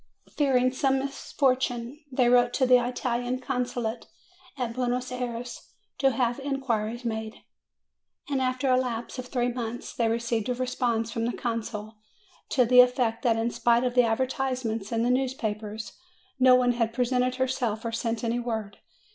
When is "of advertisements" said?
13.83-14.91